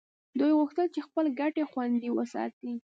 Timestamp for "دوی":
0.39-0.51